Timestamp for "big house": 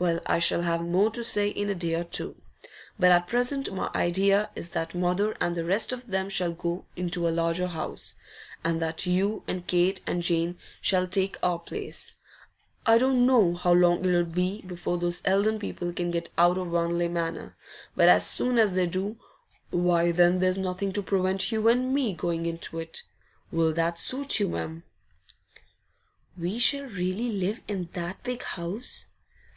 28.24-29.06